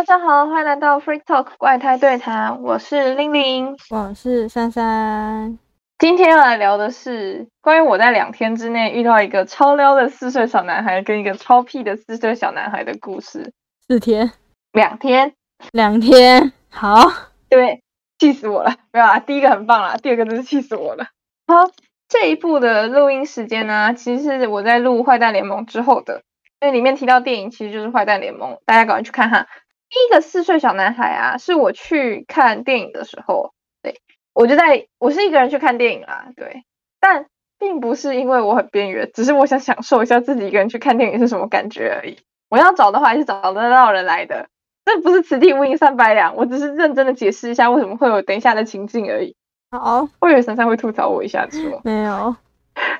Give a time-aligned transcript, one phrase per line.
[0.00, 5.58] 大家好，欢迎来到 Free Talk 怪胎对谈，我是玲玲，我是珊珊。
[5.98, 13.52] 今天要来聊的是关于我在两天之内遇到一个超撩的四岁小男孩跟一个超屁的四岁小男孩的故事。
[13.86, 14.32] 四天，
[14.72, 15.34] 两天，
[15.72, 17.12] 两天，好，
[17.50, 17.82] 对，
[18.18, 21.08] 气死我了，没有啊，第一个很棒啦，第二个真是气死我了。
[21.46, 21.70] 好，
[22.08, 26.22] 这一部的录音时间呢，其实是我在录《坏蛋联盟》之后的，
[26.62, 29.46] 因为里面提到电影其实就是《坏蛋联盟》，大家赶快去看哈。
[29.90, 34.00] 第一个四岁小男孩啊，是我去看电影的时候，对
[34.32, 36.62] 我就在我是一个人去看电影啦，对，
[37.00, 37.26] 但
[37.58, 42.16] 并不是因为我很边缘，只是我想享受一下自己一个人去看电影是什么感觉而已。
[42.48, 44.48] 我要找的话，还是找得到人来的，
[44.84, 49.34] 这不是此地无银三百两，我只是认真的解释一下为什么会有等一下的情境而已。
[49.72, 52.34] 好，我以为珊珊会吐槽我一下子说 没有，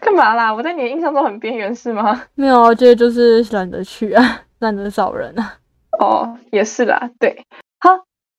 [0.00, 0.52] 干嘛啦？
[0.52, 2.22] 我在你的印象中很边缘是吗？
[2.34, 5.54] 没有，我觉得就是懒得去啊，懒得找人啊。
[6.00, 7.44] 哦，也是啦，对，
[7.78, 7.90] 好，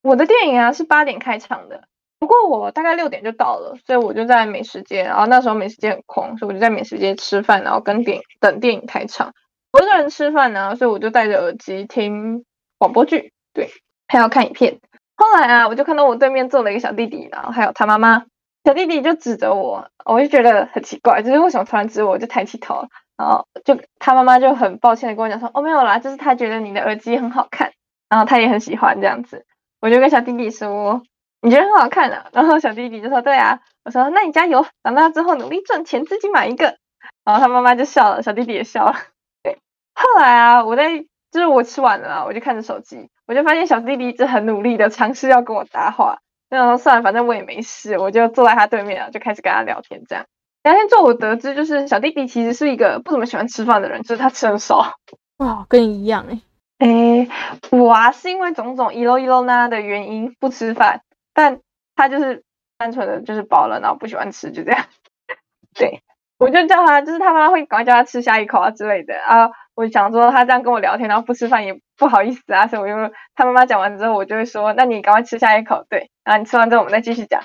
[0.01, 1.83] 我的电影啊是八点开场的，
[2.17, 9.31] 不过我大概六点就到了，所以我就在美食街，然后那时候美食街很空，所以我就在美食街吃饭，然后跟电影等电影开场。
[9.71, 12.43] 我一个人吃饭呢，所以我就戴着耳机听
[12.79, 13.69] 广播剧，对，
[14.07, 14.79] 还要看影片。
[15.15, 18.25] 后来啊，我就看到我对面坐了一个小弟弟，然后还有他妈妈，
[18.65, 22.87] 小弟弟就指着我，我就觉得很奇怪，就是为什么突然指我，我就抬起头。
[23.21, 27.71] 然后就他妈妈就很抱歉的跟我讲说，哦没有啦，就是他觉得你的耳机很好看，
[28.09, 29.45] 然后他也很喜欢这样子。
[29.79, 31.03] 我就跟小弟弟说，
[31.41, 32.25] 你觉得很好看啊？
[32.33, 33.59] 然后小弟弟就说，对啊。
[33.83, 36.77] 我说，那你加油，长大之后努力赚钱，自己买一个。
[37.23, 38.95] 然后他妈妈就笑了，小弟弟也笑了。
[39.43, 39.57] 对，
[39.93, 40.99] 后来啊，我在
[41.31, 46.19] 就是我吃完了，我就看着手机，我就发现小弟弟一直很努力的尝试要跟我搭话。
[46.49, 50.25] 那时候算了，反正我也没事，我就坐在他对面啊，就开始跟他聊天这样。
[50.63, 54.93] 聊天之后，我得知就是小弟弟其实是一个不怎么喜欢吃饭的人，就是他吃很少。
[55.37, 56.39] 哇，跟你一样哎。
[56.79, 57.27] 哎，
[57.71, 61.01] 我啊是因为种种一漏一漏那的原因不吃饭，
[61.33, 61.59] 但
[61.95, 62.43] 他就是
[62.77, 64.85] 单纯的就是饱了，然后不喜欢吃，就这样。
[65.73, 66.01] 对，
[66.39, 69.49] 我就叫他，就是他妈会赶快叫他吃下一口啊之类的啊。
[69.75, 77.41] 我想说他这样跟我聊天，然后不吃饭也不好意思啊，所以我就他妈妈讲完之后，我就会说，那你赶快吃下一口，对，然后你吃完之后我们再继续讲。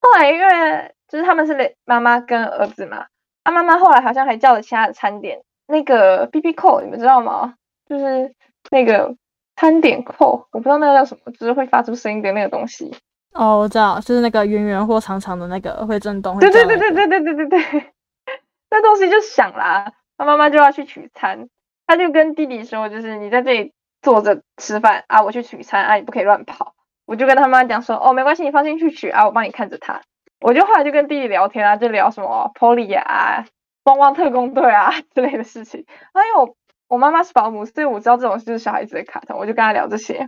[0.00, 0.94] 后来因为。
[1.12, 3.04] 就是他们是妈妈跟儿子嘛，
[3.44, 7.52] 他妈妈后来好像还叫了其他的餐点，那个 B B 扣你们知道吗？
[7.86, 8.34] 就是
[8.70, 9.14] 那个
[9.56, 12.96] 餐点扣，我不知道那个叫什么，就是会发出声音的那个东西。
[13.34, 16.38] 哦，我知道，就是那个圆圆或长长的那个会震动。
[16.38, 17.92] 对对对对对对对对对，
[18.70, 21.46] 那东西就响啦，他妈妈就要去取餐，
[21.86, 26.72] 他就跟弟弟说，就是你在这里坐着吃饭啊，我去取餐啊，你不可以乱跑。
[27.04, 30.00] 我就跟他妈讲说，哦，没关系，你放心去取啊，我帮你看着他。
[30.42, 33.44] 我就后来就跟弟弟聊天啊，就聊什么 Polly 啊、
[33.84, 35.80] 汪汪特工队啊 之类的事情。
[35.80, 36.54] 因为我
[36.88, 40.26] 我妈妈是保姆，所以我知道这种就是小孩子的卡通，我就跟他聊这些。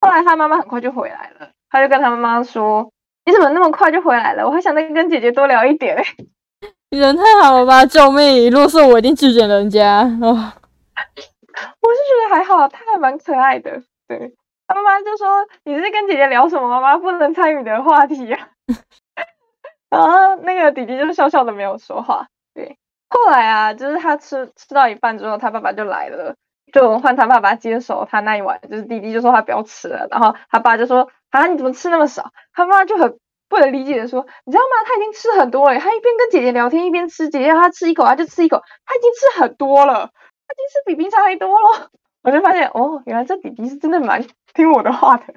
[0.00, 2.90] 后来他妈妈很快就回来了，他就跟他妈妈说
[3.24, 4.44] ：“你怎么那么快就回来了？
[4.46, 5.96] 我还想再跟姐姐多聊一点。”
[6.90, 7.86] 你人太好了吧！
[7.86, 8.50] 救命！
[8.50, 10.00] 如果是我，一定拒绝人家。
[10.20, 13.80] 哦， 我是觉得还好，他还蛮可爱的。
[14.06, 14.34] 对，
[14.66, 16.68] 他妈妈就说：“你是跟姐姐聊什么？
[16.68, 18.50] 妈妈不能参与的话题呀。
[19.92, 22.26] ”然后那个弟弟就是笑笑的没有说话。
[22.54, 22.78] 对，
[23.10, 26.34] 后来啊，就是他吃吃到一半之后，他爸爸就来了，
[26.72, 32.32] 就换他爸爸接手他那一碗，就是弟弟就说他不要吃了，然后他爸就说啊你怎么吃那么少？
[32.54, 33.18] 他妈就很
[33.50, 34.82] 不能理解的说，你知道吗？
[34.86, 40.10] 他已经吃很多了，他一边跟姐姐聊天一边吃，姐姐让他吃一口他就吃一口，他已经吃很多了，
[40.48, 41.90] 他已经是比平常还多了。
[42.24, 44.24] 我就发现哦，原来这弟弟是真的蛮
[44.54, 45.34] 听我的话的。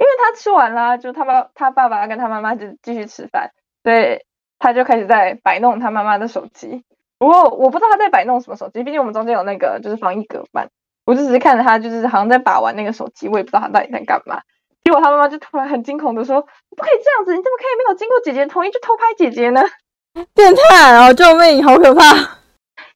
[0.00, 3.50] 因为他吃完了，就他爸他爸爸跟他妈妈就继续吃饭，
[3.84, 4.18] 所以
[4.58, 6.82] 他就开始在摆弄他妈妈的手机。
[7.18, 10.70] 不过我不知道他在摆弄什么手机，毕竟我们中间有那个就是防疫隔板，
[11.04, 14.40] 我就只是看着他就是好像在把玩那个手机，我也不知道他到底在干嘛。
[14.82, 16.40] 结果他妈妈就突然很惊恐的说
[16.74, 19.62] ：“不可以这样子，你怎么可以没有经过姐姐同意就偷拍姐姐呢？
[20.34, 21.12] 变态啊！
[21.12, 22.02] 救命，好可怕！”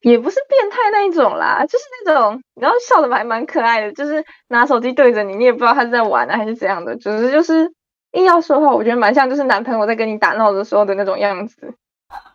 [0.05, 7.73] 也不是变态那一种啦，就是那种，然后笑的还蛮可爱的，就是拿手机对着你，你也不知道他是在玩呢还是怎样的，只是就是
[8.13, 11.75] 硬要说话，我觉得蛮像就是男朋友在跟你打闹的时候的那种样子。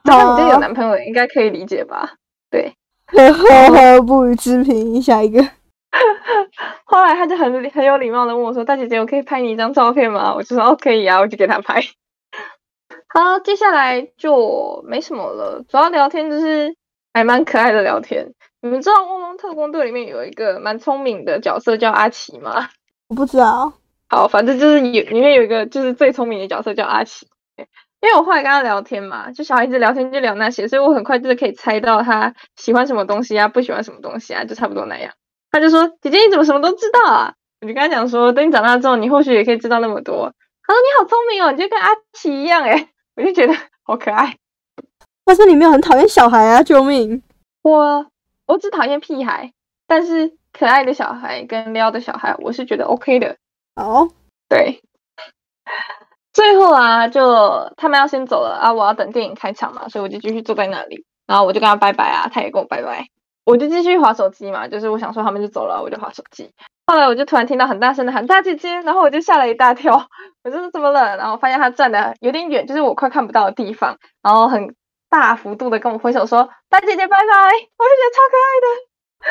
[0.04, 2.16] 那你这有男朋友应该可以理解吧？
[2.50, 2.74] 对，
[3.06, 5.00] 呵呵，不予置评。
[5.00, 5.42] 下一个，
[6.86, 11.82] 后来他就很很有礼貌的问我说：“大姐姐，我可以拍你一张照片吗？”我就说：“哦，可以啊。”我就给他拍。
[13.14, 16.76] 好，接下来就没什么了，主要聊天就是。
[17.20, 22.70] 还蛮可爱的聊天，你们知道《汪汪特工队》里面有一个蛮聪明的角色叫阿奇吗？
[23.10, 23.74] 我不知道。
[24.08, 27.28] 好，反正就是有里面有一个就是最聪明的角色叫阿奇。
[28.02, 35.12] 因为我后来跟他聊天嘛，就小孩子聊天就聊那些，所以我很快就是可以猜到他喜欢什么东西啊，不喜欢什么东西啊，就差不多那样。
[35.52, 40.32] 他就说：“姐姐你怎么什么都知道啊？”我就跟他讲说，等你长大之后，你或许也可以知道那么多。
[40.64, 42.88] 他说你好聪明哦，你就跟阿奇一样诶，
[43.18, 44.38] 我就觉得好可爱。
[45.30, 46.64] 但是你没有很讨厌小孩啊！
[46.64, 47.22] 救命！
[47.62, 48.08] 我
[48.48, 49.54] 我只讨厌屁孩，
[49.86, 53.38] 但是可爱的小孩跟撩的小孩，我是觉得 OK 的。
[53.76, 54.08] 好，
[54.50, 54.82] 对。
[56.34, 63.06] 最后啊，就他们要先走了啊，我要等电影开场嘛，所以我就继续坐在那里，然后我就跟他拜拜啊，他也跟我拜拜，
[63.46, 66.50] 我就继续划手机嘛，就是我想说他们就走了，我就划手机。
[66.88, 70.08] 后来我就突然听到很大声的喊大姐姐，然后我就吓了一大跳，
[70.44, 71.18] 我说怎么了？
[71.18, 74.74] 然后发现他站的有点远，就是我快看不到的地方，然后很。
[75.10, 77.24] 大幅度的跟我挥手说：“大姐姐拜拜！”
[77.78, 78.68] 我就觉得超可爱的。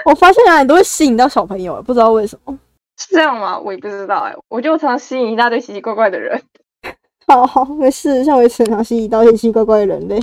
[0.11, 2.59] 我发现啊，你都会吸引到小朋友，不知道为什么
[2.99, 3.59] 是这样吗？
[3.59, 6.43] 我也不知道哎，我就常吸引一大堆奇奇怪怪的人。
[7.27, 10.17] 好好，没事，像我也常吸引到一些奇奇怪怪的人类。
[10.17, 10.21] 哦，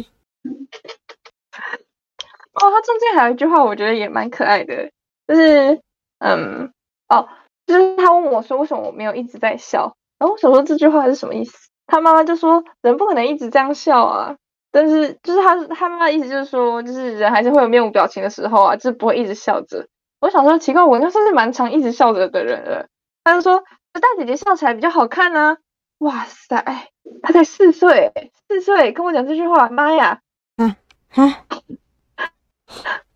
[2.71, 4.89] 他中间还有一句话，我觉得也蛮可爱的，
[5.27, 5.79] 就是
[6.19, 6.71] 嗯，
[7.09, 7.27] 哦，
[7.65, 11.57] 就是他问我说：“为什么我没有一直在笑？”然后我想说这句话是什么意思？
[11.87, 14.35] 他妈妈就说：“人不可能一直这样笑啊。”
[14.75, 19.87] 但是就是他他妈的意思就是说，就是人还是会有面无表情的时候啊，就是不会一直笑着。
[20.19, 22.87] 我想说奇怪，我应该算是蛮常一直笑着的人了。
[23.23, 23.63] 他就说，
[23.93, 25.55] 大姐姐笑起来比较好看呢。
[25.99, 26.89] 哇塞，
[27.23, 28.11] 他才四岁，
[28.49, 30.19] 四岁跟我讲这句话，妈呀！
[30.57, 30.75] 啊
[31.15, 31.37] 啊！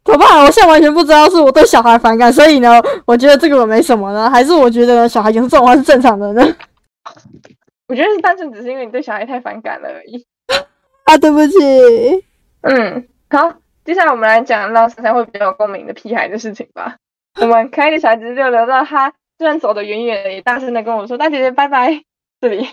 [0.05, 0.45] 怎么办？
[0.45, 6.41] 我现在完全不知道是我对小孩反感，所以呢，我觉得这个我没什么呢，还是我觉得小孩讲这种话是正常的呢？
[7.89, 10.25] 我觉得是单纯只是因为你对小孩太反感了而已。
[11.09, 11.57] 啊，对不起。
[12.61, 16.97] 嗯，好，接下来我们来讲让珊珊会比较有共鸣的屁孩的事情吧。
[17.41, 22.03] 我们可爱的小孩子就留到他虽然走得远远的，也大声的跟我说：“大姐姐，拜拜。”
[22.39, 22.67] 这里，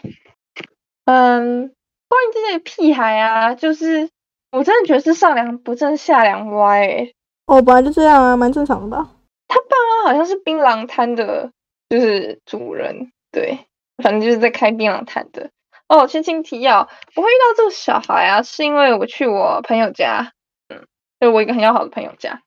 [1.06, 1.72] 嗯，
[2.08, 4.10] 关于这些屁孩啊，就是
[4.52, 7.08] 我真的觉得是上梁不正下梁歪。
[7.46, 9.12] 哦，本来就这样啊，蛮正常的吧。
[9.48, 11.50] 他爸妈好像是槟榔摊的，
[11.88, 13.60] 就是主人，对，
[14.02, 15.48] 反正就是在开槟榔摊的。
[15.88, 20.32] 哦，轻轻提要，我会遇到这个小孩啊，是因为我去我朋友家，
[20.68, 20.84] 嗯，
[21.20, 22.42] 就我一个很要好的朋友家，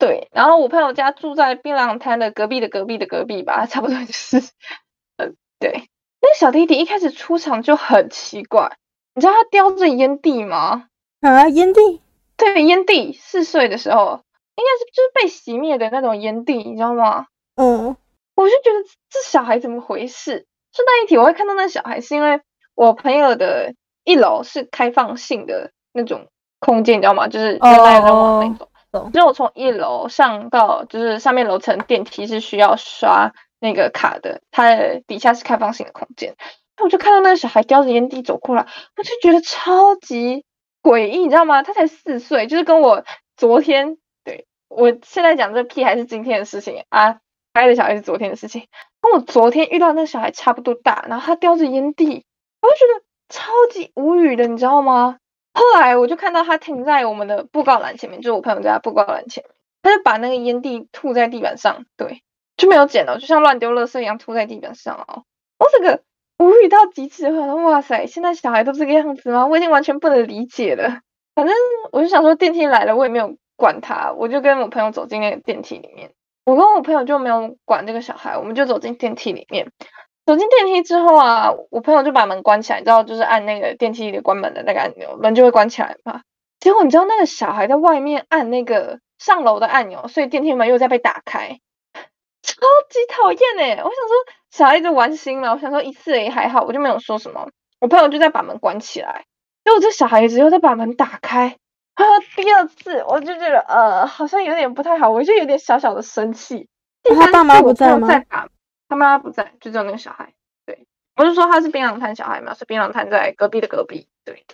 [0.00, 4.38] 对，然后我朋友家住在槟榔摊的隔壁的隔壁的隔壁吧， 差不多就是，
[5.16, 5.88] 嗯，对，
[6.20, 8.76] 那个小弟弟一开始出场就很奇怪，
[9.14, 10.88] 你知道他叼着烟蒂吗？
[11.20, 12.00] 啊，烟蒂？
[12.36, 14.24] 对，烟蒂，四岁的时候，
[14.56, 17.26] 应该是就是被熄灭的那种烟蒂，你知道吗？
[17.54, 17.96] 嗯，
[18.34, 20.46] 我就觉得这小孩怎么回事？
[20.74, 22.40] 顺带一提，我会看到那小孩是因为。
[22.74, 23.74] 我朋友的
[24.04, 26.28] 一楼是开放性的那种
[26.58, 27.28] 空间，你知道吗？
[27.28, 29.10] 就是人来人往那种。
[29.12, 34.76] 只有从一楼上到就是上面楼层电梯是需要刷那个卡的，它
[35.06, 36.34] 底下是开放性的空间。
[36.76, 38.66] 那我就看到那个小孩叼着烟蒂走过来，
[38.96, 40.44] 我就觉得超级
[40.82, 41.62] 诡异，你知道吗？
[41.62, 43.04] 他才四岁，就是跟我
[43.36, 47.18] 昨天对我现在讲这屁还是今天的事情啊，
[47.54, 48.66] 拍的小孩是昨天的事情，
[49.00, 52.24] 跟我昨天遇到那个小孩差不多大，然后他叼着烟蒂。
[52.62, 55.18] 我就觉得超级无语的，你知道吗？
[55.52, 62.22] 后来我就看到他停在我们的布告栏前面，就是我朋友家布告栏前面，他就把那个烟蒂吐在地板上，对，
[62.56, 65.24] 就没有捡了，就像乱丢垃圾一样吐在地板上哦。
[65.58, 66.02] 我这个
[66.38, 69.46] 无语到极致，我说哇塞，现在小孩都这个样子吗？
[69.46, 71.00] 我已经完全不能理解了。
[71.34, 71.54] 反正
[71.90, 76.12] 我就想说电梯来了，我也没有管他，我就跟我朋友走进那个电梯里面。
[76.44, 79.70] 我跟我朋友就没有管这个小孩，我们就走进电梯里面。
[80.24, 86.22] 走进电梯之后啊，我朋友就把门关起来，你知道，就是按那个电梯里关门的那个按钮，门就会关起来嘛。
[86.60, 91.58] 结果你知道那个小孩在外面按那个上楼的按钮，所以电梯门又在被打开，
[92.42, 92.54] 超
[92.88, 93.70] 级讨厌哎！
[93.82, 94.16] 我想说
[94.50, 97.48] 小孩子玩心嘛，我想说一次也还好，我就没有说什么。
[97.80, 99.24] 我朋友就在把门关起来，
[99.64, 101.56] 结果这小孩子又在把门打开，
[101.94, 102.04] 啊，
[102.36, 106.68] 第二次我就觉得呃，好像有点不太好，我就有点小小的生气。
[107.02, 108.08] 他爸妈不在吗？
[108.92, 110.34] 他妈不在，就只有那个小孩。
[110.66, 114.06] 对，我是说他是槟榔摊小孩嘛，是槟榔摊在隔壁的隔壁。
[114.22, 114.44] 对，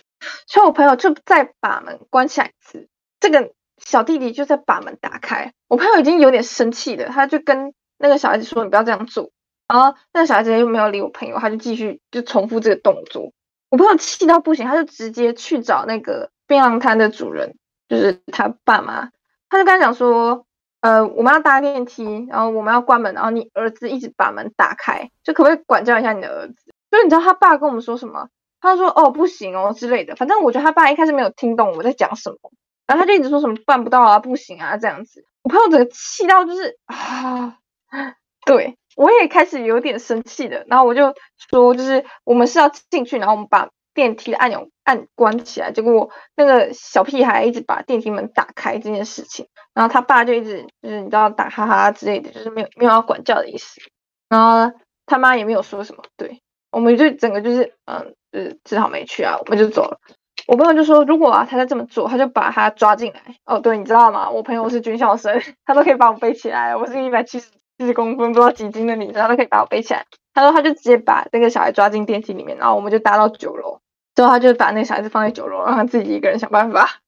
[0.47, 2.87] 所以我朋友就再把门关起来一次，
[3.19, 5.51] 这个小弟弟就在把门打开。
[5.67, 9.31] 我朋友已经有点生气了，他就跟那个小孩子说：“你不要这样做。”
[9.67, 13.33] 然后那个小孩子又没有理我朋友，他就继续就重复这个动作。
[13.69, 17.57] 我朋友气到不行，他就直接去找那个槟榔摊的主人，
[17.89, 19.11] 就是他爸妈，
[19.49, 20.45] 他就跟他讲说。
[20.81, 26.73] 呃，我们要搭电梯，然后我们要关门，然后你儿子一直把门打开，就可不可以管教一下你的儿子？
[26.89, 28.29] 就你知道他爸跟我们说什么？
[28.61, 30.15] 他说哦不行哦之类的。
[30.15, 32.51] 反正我觉得他爸一开始没有听懂我在讲什么，
[32.87, 35.25] 然后他就一直说什么办不到啊，不行啊这样子。
[35.43, 37.57] 我朋友整个气到就是啊，
[38.45, 40.65] 对我也开始有点生气的。
[40.67, 41.13] 然后我就
[41.49, 49.47] 说，就是我们是要进去，然后我们把电梯的按钮按关起来，结果那个小屁孩一直把电梯门打开这件事情。
[49.75, 53.79] 然后他爸就一直就是你知道打哈哈之类的，就是没有没有要管教的意思。
[54.27, 56.41] 然后他妈也没有说什么，对，
[56.71, 59.99] 我们就整个就是嗯，就是只好没去啊，我们就走了。
[60.47, 63.21] 我朋友就说，如果啊他再这么做，他就把他抓进来。
[63.45, 64.27] 哦，对，你知道吗？
[64.31, 66.75] 我朋友是军校生， 他都可以把我背起来。
[66.75, 70.05] 我是一百七十七十公分，不知道几斤的女生，他都可以把我背起来。
[70.33, 73.79] 他说他就直接把这个小孩抓进电梯里面，然后我们就搭到九楼，
[74.19, 76.99] 之后他就把那个小孩子放在九楼，让他自己一个人想办法。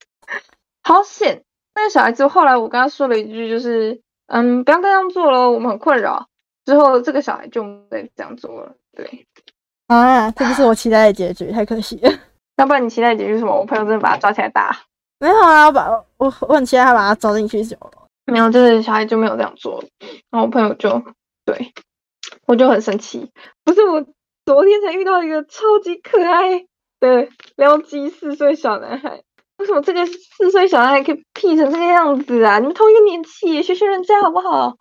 [0.82, 1.44] 好险！
[1.76, 6.30] 那个小孩子后来我跟他说了一句，就是嗯，不要这样做了，我们很困扰。
[6.64, 8.78] 之后这个小孩就没这样做了。
[8.96, 9.28] 对
[9.88, 12.10] 啊，这不是我期待的结局，太可惜了。
[12.56, 13.60] 要不然你期待结局是什么？
[13.60, 14.74] 我朋友真的把他抓起来打？
[15.20, 16.06] 没有啊，我把我
[16.48, 17.92] 我很期待他把他抓进去酒楼。
[18.28, 19.84] 没有，这个小孩就没有这样做。
[20.30, 21.04] 然后我朋友就
[21.44, 21.74] 对
[22.46, 23.30] 我就很生气。
[23.66, 24.06] 不是我
[24.46, 26.66] 昨天才遇到一个超级可爱
[27.02, 27.28] 对
[27.58, 29.24] 撩机四岁小男孩。
[29.58, 32.60] 为什么这个四岁小男孩可以 P 成这个样子啊？
[32.60, 34.78] 你们同一个年纪，学学人家好不好？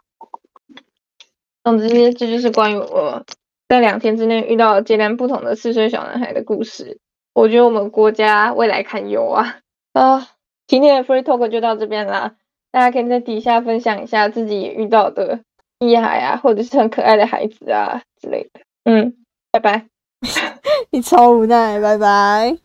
[1.65, 3.25] 总之，这就是关于我
[3.69, 6.99] 在两天之内遇到截然不同的四岁小男孩的故事。
[7.35, 9.59] 我觉得我们国家未来堪忧啊！
[9.93, 10.29] 啊，
[10.67, 12.37] 今天的 Free Talk 就到这边啦，
[12.73, 15.41] 大家可以在底下分享一下自己遇到的
[15.79, 18.61] 厉害啊，或者是很可爱的孩子啊之类的。
[18.85, 19.15] 嗯，
[19.53, 19.90] 拜拜。
[20.91, 22.61] 你超无奈，拜拜。